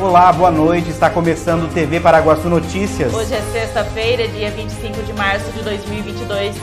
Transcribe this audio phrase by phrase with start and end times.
[0.00, 0.90] Olá, boa noite.
[0.90, 3.12] Está começando o TV Paraguaçu Notícias.
[3.12, 6.54] Hoje é sexta-feira, dia 25 de março de 2022,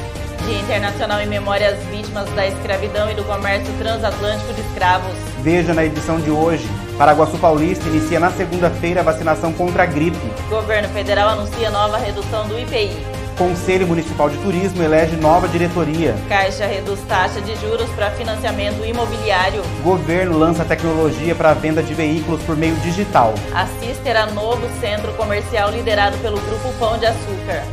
[0.46, 5.14] Dia Internacional em Memória às Vítimas da Escravidão e do Comércio Transatlântico de Escravos.
[5.42, 6.66] Veja na edição de hoje.
[6.98, 10.18] Paraguaçu Paulista inicia na segunda-feira a vacinação contra a gripe.
[10.50, 13.15] Governo Federal anuncia nova redução do IPI.
[13.38, 16.16] Conselho Municipal de Turismo elege nova diretoria.
[16.30, 19.62] Caixa reduz taxa de juros para financiamento imobiliário.
[19.84, 23.34] Governo lança tecnologia para a venda de veículos por meio digital.
[23.54, 27.64] Assis terá novo centro comercial liderado pelo Grupo Pão de Açúcar.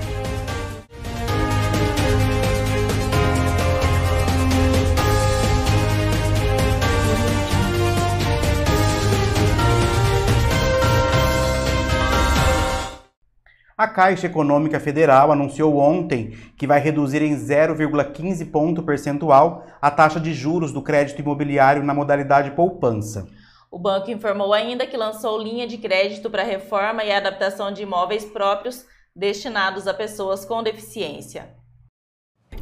[13.83, 20.20] A Caixa Econômica Federal anunciou ontem que vai reduzir em 0,15 ponto percentual a taxa
[20.20, 23.27] de juros do crédito imobiliário na modalidade poupança.
[23.69, 28.25] O banco informou ainda que lançou linha de crédito para reforma e adaptação de imóveis
[28.25, 31.53] próprios destinados a pessoas com deficiência.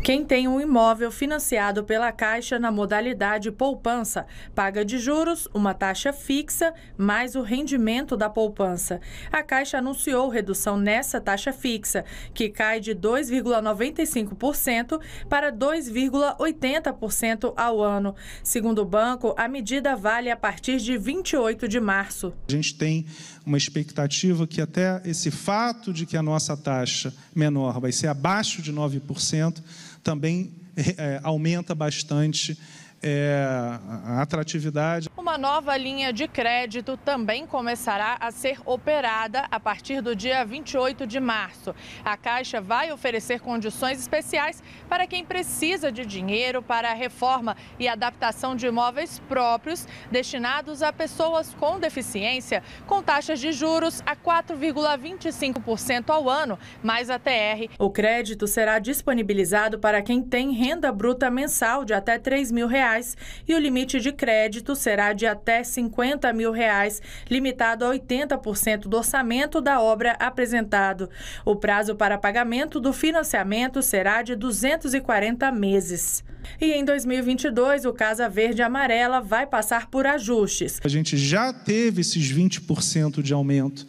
[0.02, 6.10] Quem tem um imóvel financiado pela Caixa na modalidade poupança paga de juros uma taxa
[6.10, 8.98] fixa mais o rendimento da poupança.
[9.30, 18.14] A Caixa anunciou redução nessa taxa fixa, que cai de 2,95% para 2,80% ao ano.
[18.42, 22.32] Segundo o banco, a medida vale a partir de 28 de março.
[22.48, 23.04] A gente tem
[23.50, 28.62] uma expectativa que até esse fato de que a nossa taxa menor vai ser abaixo
[28.62, 29.60] de 9%,
[30.04, 30.52] também
[30.96, 32.56] é, aumenta bastante
[33.02, 35.08] é, a atratividade.
[35.16, 41.06] Uma nova linha de crédito também começará a ser operada a partir do dia 28
[41.06, 41.74] de março.
[42.04, 47.88] A Caixa vai oferecer condições especiais para quem precisa de dinheiro para a reforma e
[47.88, 56.10] adaptação de imóveis próprios destinados a pessoas com deficiência, com taxas de juros a 4,25%
[56.10, 57.70] ao ano, mais a TR.
[57.78, 62.89] O crédito será disponibilizado para quem tem renda bruta mensal de até 3 mil reais
[62.90, 68.82] reais e o limite de crédito será de até 50 mil reais, limitado a 80%
[68.82, 71.08] do orçamento da obra apresentado.
[71.44, 76.24] O prazo para pagamento do financiamento será de 240 meses.
[76.60, 80.80] E em 2022, o Casa Verde Amarela vai passar por ajustes.
[80.82, 83.86] A gente já teve esses 20% de aumento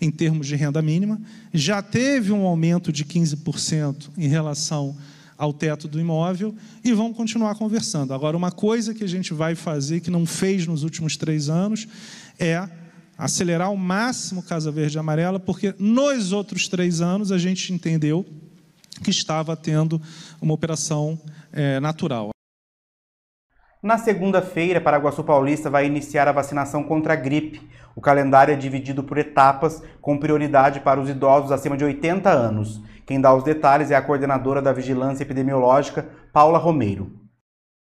[0.00, 1.18] em termos de renda mínima,
[1.52, 4.94] já teve um aumento de 15% em relação
[5.36, 8.14] ao teto do imóvel e vamos continuar conversando.
[8.14, 11.86] Agora, uma coisa que a gente vai fazer, que não fez nos últimos três anos,
[12.38, 12.68] é
[13.16, 18.26] acelerar ao máximo Casa Verde e Amarela, porque nos outros três anos a gente entendeu
[19.02, 20.00] que estava tendo
[20.40, 21.20] uma operação
[21.52, 22.33] é, natural.
[23.84, 27.60] Na segunda-feira, Paraguaçu Paulista vai iniciar a vacinação contra a gripe.
[27.94, 32.80] O calendário é dividido por etapas, com prioridade para os idosos acima de 80 anos.
[33.04, 37.12] Quem dá os detalhes é a coordenadora da Vigilância Epidemiológica, Paula Romeiro.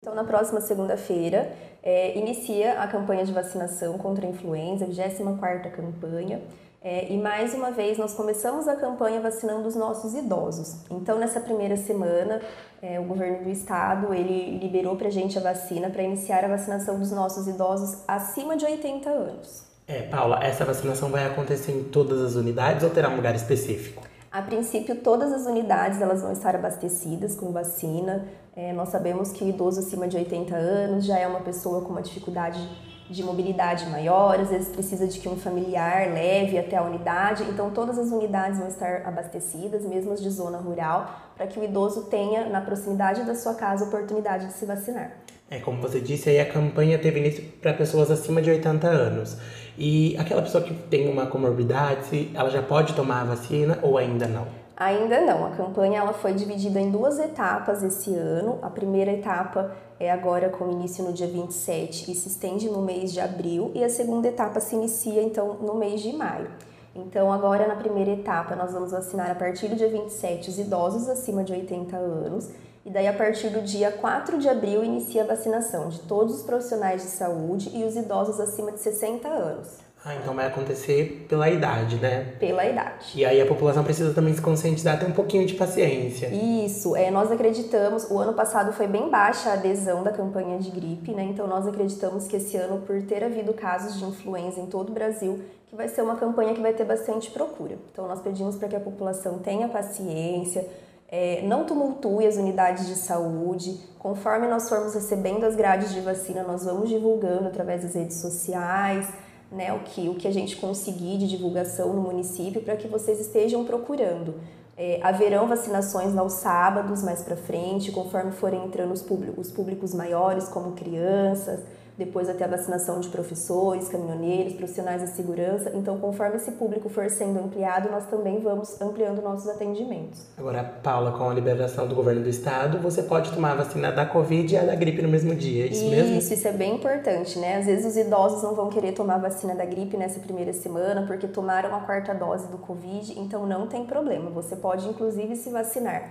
[0.02, 1.52] Então, na próxima segunda-feira,
[1.84, 6.40] é, inicia a campanha de vacinação contra a influenza, a 24ª campanha.
[6.82, 10.78] É, e mais uma vez, nós começamos a campanha vacinando os nossos idosos.
[10.90, 12.42] Então, nessa primeira semana,
[12.82, 16.48] é, o governo do estado ele liberou para a gente a vacina para iniciar a
[16.48, 19.64] vacinação dos nossos idosos acima de 80 anos.
[19.86, 24.04] É, Paula, essa vacinação vai acontecer em todas as unidades ou terá um lugar específico?
[24.32, 28.28] A princípio, todas as unidades elas vão estar abastecidas com vacina.
[28.56, 31.90] É, nós sabemos que o idoso acima de 80 anos já é uma pessoa com
[31.90, 32.60] uma dificuldade
[33.10, 37.44] de mobilidade maior, às vezes precisa de que um familiar leve até a unidade.
[37.44, 41.64] Então, todas as unidades vão estar abastecidas, mesmo as de zona rural, para que o
[41.64, 45.12] idoso tenha na proximidade da sua casa a oportunidade de se vacinar.
[45.50, 49.38] É, como você disse, aí a campanha teve início para pessoas acima de 80 anos.
[49.76, 54.28] E aquela pessoa que tem uma comorbidade, ela já pode tomar a vacina ou ainda
[54.28, 54.59] não?
[54.80, 55.46] Ainda não.
[55.46, 58.60] A campanha ela foi dividida em duas etapas esse ano.
[58.62, 63.12] A primeira etapa é agora com início no dia 27 e se estende no mês
[63.12, 66.50] de abril, e a segunda etapa se inicia então no mês de maio.
[66.96, 71.10] Então, agora na primeira etapa, nós vamos vacinar a partir do dia 27 os idosos
[71.10, 72.50] acima de 80 anos
[72.86, 76.42] e daí, a partir do dia 4 de abril, inicia a vacinação de todos os
[76.44, 79.89] profissionais de saúde e os idosos acima de 60 anos.
[80.04, 82.34] Ah, então vai acontecer pela idade, né?
[82.40, 83.12] Pela idade.
[83.16, 86.28] E aí a população precisa também se conscientizar, ter um pouquinho de paciência.
[86.28, 90.72] Isso, é, nós acreditamos, o ano passado foi bem baixa a adesão da campanha de
[90.72, 91.24] gripe, né?
[91.24, 94.94] Então nós acreditamos que esse ano, por ter havido casos de influenza em todo o
[94.94, 97.76] Brasil, que vai ser uma campanha que vai ter bastante procura.
[97.92, 100.66] Então nós pedimos para que a população tenha paciência,
[101.12, 103.78] é, não tumultue as unidades de saúde.
[104.00, 109.08] Conforme nós formos recebendo as grades de vacina, nós vamos divulgando através das redes sociais.
[109.52, 113.20] Né, o, que, o que a gente conseguir de divulgação no município para que vocês
[113.20, 114.36] estejam procurando.
[114.78, 119.94] É, haverão vacinações aos sábados mais para frente, conforme forem entrando os públicos, os públicos
[119.94, 121.60] maiores, como crianças,
[122.00, 125.72] depois até a vacinação de professores, caminhoneiros, profissionais de segurança.
[125.76, 130.26] Então, conforme esse público for sendo ampliado, nós também vamos ampliando nossos atendimentos.
[130.38, 134.06] Agora, Paula, com a liberação do governo do estado, você pode tomar a vacina da
[134.06, 136.18] Covid e a da gripe no mesmo dia, é isso, isso mesmo?
[136.18, 137.58] Isso, isso é bem importante, né?
[137.58, 141.06] Às vezes os idosos não vão querer tomar a vacina da gripe nessa primeira semana
[141.06, 144.30] porque tomaram a quarta dose do Covid, então não tem problema.
[144.30, 146.10] Você pode, inclusive, se vacinar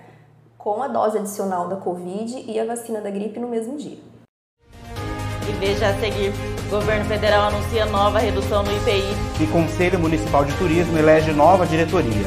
[0.59, 3.97] com a dose adicional da Covid e a vacina da gripe no mesmo dia.
[5.49, 6.33] E veja a seguir:
[6.69, 9.17] governo federal anuncia nova redução no IPI.
[9.41, 12.27] E Conselho Municipal de Turismo elege nova diretoria.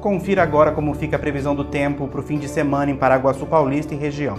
[0.00, 3.44] Confira agora como fica a previsão do tempo para o fim de semana em Paraguaçu
[3.44, 4.36] Paulista e região.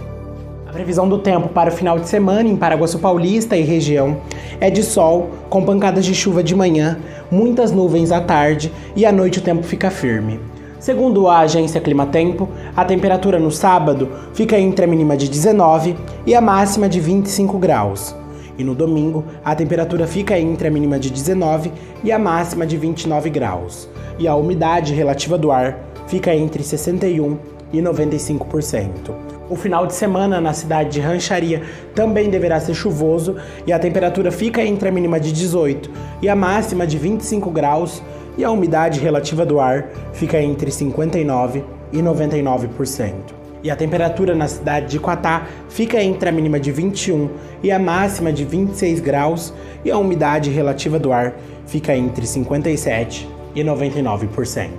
[0.66, 4.16] A previsão do tempo para o final de semana em Paraguaçu Paulista e região
[4.58, 6.98] é de sol, com pancadas de chuva de manhã,
[7.30, 10.40] muitas nuvens à tarde e à noite o tempo fica firme.
[10.78, 15.94] Segundo a agência Climatempo, a temperatura no sábado fica entre a mínima de 19
[16.24, 18.16] e a máxima de 25 graus.
[18.60, 21.72] E no domingo, a temperatura fica entre a mínima de 19
[22.04, 23.88] e a máxima de 29 graus
[24.18, 27.38] e a umidade relativa do ar fica entre 61%
[27.72, 29.14] e 95%.
[29.48, 31.62] O final de semana na cidade de Rancharia
[31.94, 33.36] também deverá ser chuvoso
[33.66, 35.90] e a temperatura fica entre a mínima de 18
[36.20, 38.02] e a máxima de 25 graus
[38.36, 41.64] e a umidade relativa do ar fica entre 59
[41.94, 43.39] e 99%.
[43.62, 47.30] E a temperatura na cidade de Quatá fica entre a mínima de 21
[47.62, 49.52] e a máxima de 26 graus
[49.84, 51.34] e a umidade relativa do ar
[51.66, 54.70] fica entre 57 e 99%.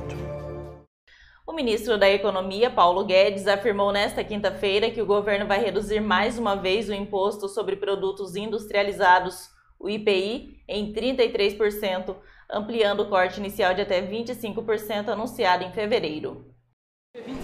[1.46, 6.40] O ministro da Economia, Paulo Guedes, afirmou nesta quinta-feira que o governo vai reduzir mais
[6.40, 12.16] uma vez o imposto sobre produtos industrializados, o IPI, em 33%,
[12.50, 16.52] ampliando o corte inicial de até 25% anunciado em fevereiro.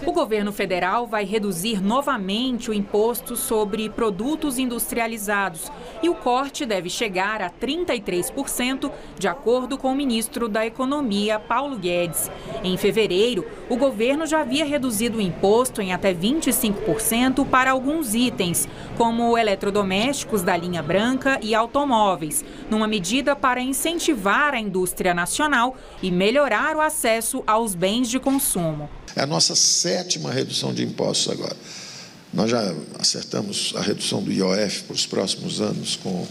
[0.08, 5.70] O governo federal vai reduzir novamente o imposto sobre produtos industrializados
[6.02, 11.76] e o corte deve chegar a 33%, de acordo com o ministro da Economia, Paulo
[11.76, 12.30] Guedes.
[12.64, 18.66] Em fevereiro, o governo já havia reduzido o imposto em até 25% para alguns itens,
[18.96, 26.10] como eletrodomésticos da linha branca e automóveis, numa medida para incentivar a indústria nacional e
[26.10, 28.88] melhorar o acesso aos bens de consumo.
[29.14, 29.54] É a nossa
[29.98, 31.56] sétima redução de impostos agora.
[32.32, 36.24] Nós já acertamos a redução do IOF para os próximos anos com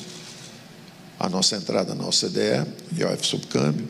[1.19, 2.65] a nossa entrada na OCDE,
[2.97, 3.89] IOF subcâmbio.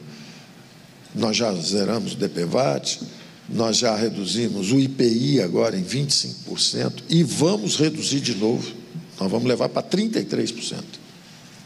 [1.13, 3.01] Nós já zeramos o DPVAT,
[3.47, 8.73] nós já reduzimos o IPI agora em 25% e vamos reduzir de novo.
[9.19, 10.96] Nós vamos levar para 33%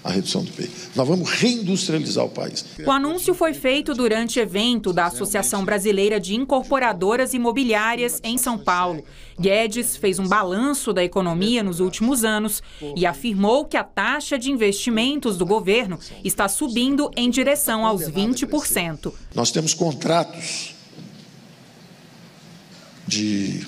[0.03, 0.70] a redução do PIB.
[0.96, 2.65] Nós vamos reindustrializar o país.
[2.86, 9.03] O anúncio foi feito durante evento da Associação Brasileira de Incorporadoras Imobiliárias em São Paulo.
[9.39, 12.62] Guedes fez um balanço da economia nos últimos anos
[12.96, 19.13] e afirmou que a taxa de investimentos do governo está subindo em direção aos 20%.
[19.36, 20.75] Nós temos contratos
[23.08, 23.65] de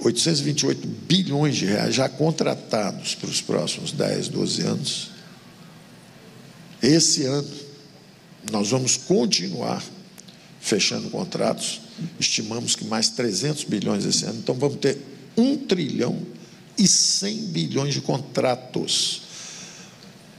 [0.00, 5.17] 828 bilhões de reais já contratados para os próximos 10, 12 anos
[6.82, 7.48] esse ano,
[8.50, 9.82] nós vamos continuar
[10.60, 11.80] fechando contratos.
[12.18, 14.38] Estimamos que mais 300 bilhões esse ano.
[14.38, 14.98] Então, vamos ter
[15.36, 16.20] 1 trilhão
[16.76, 19.22] e 100 bilhões de contratos.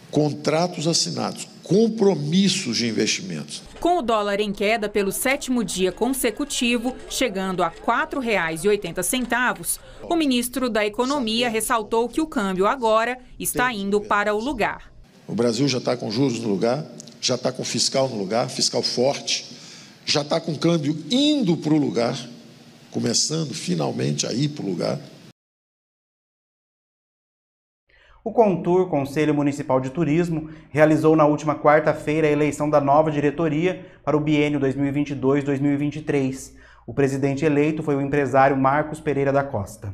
[0.09, 3.61] Contratos assinados, compromissos de investimentos.
[3.79, 9.79] Com o dólar em queda pelo sétimo dia consecutivo, chegando a R$ 4,80,
[10.09, 14.88] o ministro da Economia ressaltou que o câmbio agora está indo para o lugar.
[15.29, 16.83] O Brasil já está com juros no lugar,
[17.21, 19.45] já está com fiscal no lugar, fiscal forte,
[20.03, 22.17] já está com câmbio indo para o lugar,
[22.89, 24.99] começando finalmente a ir para o lugar.
[28.23, 33.85] O Contur, Conselho Municipal de Turismo, realizou na última quarta-feira a eleição da nova diretoria
[34.03, 36.53] para o biênio 2022-2023.
[36.87, 39.93] O presidente eleito foi o empresário Marcos Pereira da Costa.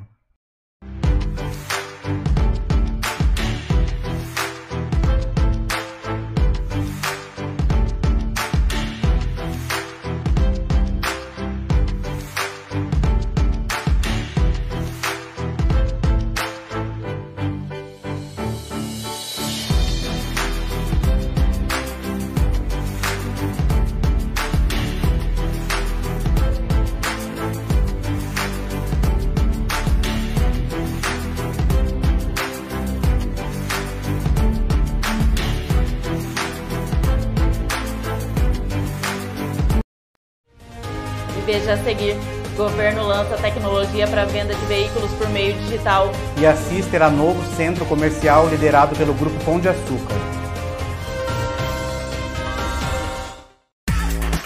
[41.66, 42.16] Veja a seguir.
[42.56, 46.12] Governo lança tecnologia para venda de veículos por meio digital.
[46.38, 50.14] E assista terá novo centro comercial liderado pelo Grupo Pão de Açúcar.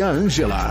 [0.00, 0.70] Ângela.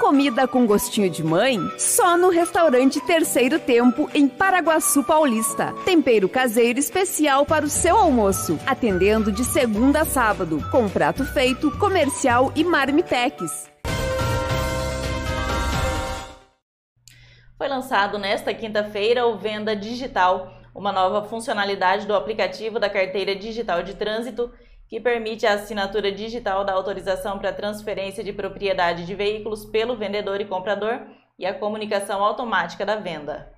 [0.00, 1.58] Comida com gostinho de mãe?
[1.78, 5.72] Só no restaurante Terceiro Tempo, em Paraguaçu Paulista.
[5.84, 8.58] Tempero caseiro especial para o seu almoço.
[8.66, 13.70] Atendendo de segunda a sábado, com prato feito, comercial e marmitex.
[17.56, 23.82] Foi lançado nesta quinta-feira o Venda Digital, uma nova funcionalidade do aplicativo da Carteira Digital
[23.82, 24.50] de Trânsito
[24.88, 30.40] que permite a assinatura digital da autorização para transferência de propriedade de veículos pelo vendedor
[30.40, 31.02] e comprador
[31.38, 33.57] e a comunicação automática da venda.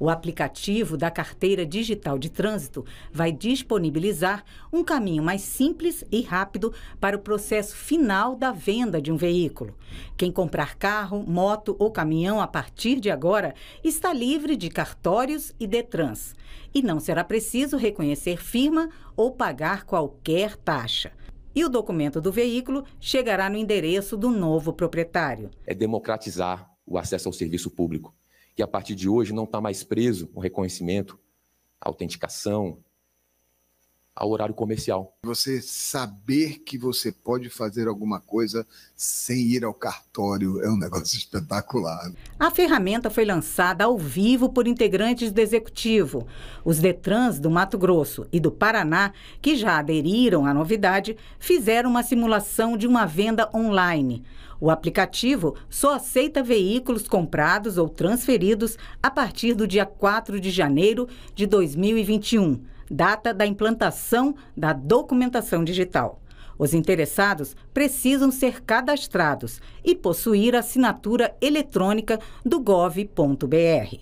[0.00, 4.42] O aplicativo da Carteira Digital de Trânsito vai disponibilizar
[4.72, 9.76] um caminho mais simples e rápido para o processo final da venda de um veículo.
[10.16, 13.54] Quem comprar carro, moto ou caminhão a partir de agora
[13.84, 16.34] está livre de cartórios e Detrans.
[16.72, 21.12] E não será preciso reconhecer firma ou pagar qualquer taxa.
[21.54, 25.50] E o documento do veículo chegará no endereço do novo proprietário.
[25.66, 28.14] É democratizar o acesso ao serviço público
[28.60, 31.18] que a partir de hoje não está mais preso o reconhecimento,
[31.80, 32.84] autenticação,
[34.20, 35.16] ao horário comercial.
[35.24, 41.16] Você saber que você pode fazer alguma coisa sem ir ao cartório é um negócio
[41.16, 42.12] espetacular.
[42.38, 46.26] A ferramenta foi lançada ao vivo por integrantes do executivo.
[46.62, 52.02] Os Detrans do Mato Grosso e do Paraná, que já aderiram à novidade, fizeram uma
[52.02, 54.22] simulação de uma venda online.
[54.60, 61.08] O aplicativo só aceita veículos comprados ou transferidos a partir do dia 4 de janeiro
[61.34, 66.20] de 2021, data da implantação da documentação digital.
[66.58, 73.96] Os interessados precisam ser cadastrados e possuir assinatura eletrônica do gov.br.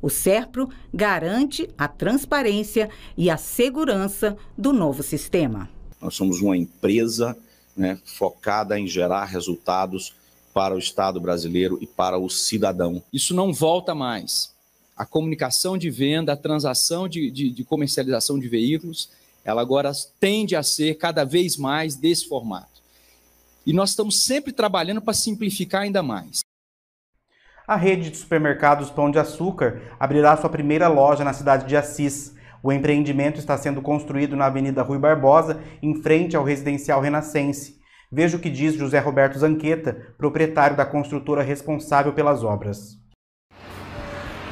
[0.00, 5.68] O SERPRO garante a transparência e a segurança do novo sistema.
[6.00, 7.36] Nós somos uma empresa
[7.76, 10.14] né, focada em gerar resultados
[10.52, 13.02] para o Estado brasileiro e para o cidadão.
[13.12, 14.53] Isso não volta mais.
[14.96, 19.10] A comunicação de venda, a transação de, de, de comercialização de veículos,
[19.44, 22.82] ela agora tende a ser cada vez mais desse formato.
[23.66, 26.40] E nós estamos sempre trabalhando para simplificar ainda mais.
[27.66, 32.34] A rede de supermercados Pão de Açúcar abrirá sua primeira loja na cidade de Assis.
[32.62, 37.80] O empreendimento está sendo construído na Avenida Rui Barbosa, em frente ao residencial Renascense.
[38.12, 43.03] Veja o que diz José Roberto Zanqueta, proprietário da construtora responsável pelas obras.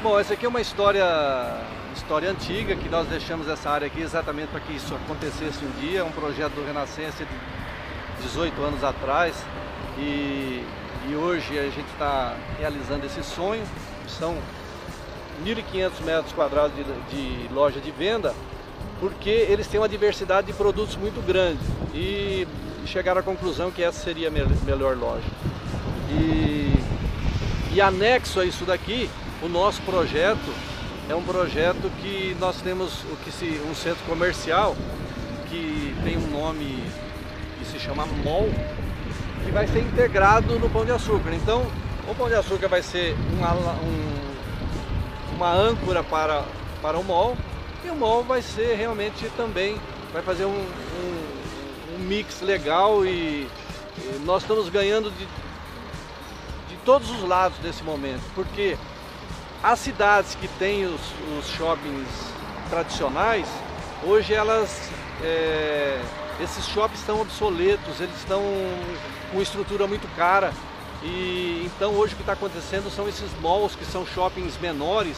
[0.03, 1.07] Bom, essa aqui é uma história,
[1.95, 6.05] história antiga, que nós deixamos essa área aqui exatamente para que isso acontecesse um dia.
[6.05, 9.37] Um projeto do Renascença de 18 anos atrás
[9.97, 10.67] e,
[11.09, 13.63] e hoje a gente está realizando esse sonho.
[14.09, 14.37] São
[15.45, 18.35] 1.500 metros quadrados de, de loja de venda,
[18.99, 21.61] porque eles têm uma diversidade de produtos muito grande
[21.95, 22.45] e
[22.87, 25.29] chegaram à conclusão que essa seria a melhor loja.
[26.11, 26.75] E,
[27.73, 29.09] e anexo a isso daqui,
[29.43, 30.55] o nosso projeto
[31.09, 34.77] é um projeto que nós temos o que se, um centro comercial
[35.49, 36.83] que tem um nome
[37.59, 38.49] que se chama MOL,
[39.45, 41.35] que vai ser integrado no Pão de Açúcar.
[41.35, 41.67] Então,
[42.09, 46.45] o Pão de Açúcar vai ser uma, um, uma âncora para,
[46.81, 47.37] para o MOL
[47.85, 49.77] e o MOL vai ser realmente também,
[50.13, 53.49] vai fazer um, um, um mix legal e,
[53.99, 58.79] e, nós estamos ganhando de, de todos os lados nesse momento, porque
[59.63, 61.01] as cidades que têm os,
[61.39, 62.09] os shoppings
[62.69, 63.47] tradicionais,
[64.03, 64.91] hoje elas,
[65.23, 66.01] é,
[66.41, 68.43] esses shoppings estão obsoletos, eles estão
[69.31, 70.53] com estrutura muito cara
[71.03, 75.17] e então hoje o que está acontecendo são esses malls que são shoppings menores,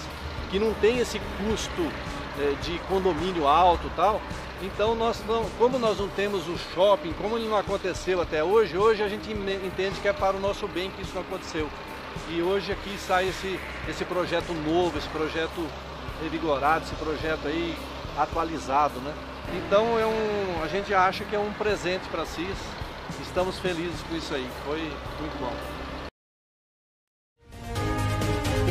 [0.50, 1.90] que não tem esse custo
[2.38, 4.20] é, de condomínio alto tal.
[4.62, 8.78] Então nós não, como nós não temos o shopping, como ele não aconteceu até hoje,
[8.78, 11.68] hoje a gente entende que é para o nosso bem que isso não aconteceu.
[12.30, 15.66] E hoje aqui sai esse, esse projeto novo, esse projeto
[16.22, 17.76] revigorado, esse projeto aí
[18.18, 19.12] atualizado, né?
[19.52, 22.48] Então é um, a gente acha que é um presente para si.
[23.20, 24.80] Estamos felizes com isso aí, foi
[25.20, 25.73] muito bom.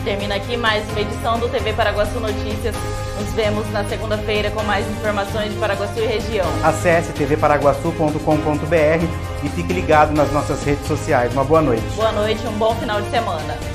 [0.04, 2.76] Termina aqui mais uma edição do TV Paraguaçu Notícias.
[3.20, 6.46] Nos vemos na segunda-feira com mais informações de Paraguaçu e região.
[6.64, 9.08] Acesse tvparaguaçu.com.br
[9.44, 11.32] e fique ligado nas nossas redes sociais.
[11.34, 11.84] Uma boa noite.
[11.96, 13.73] Boa noite, um bom final de semana.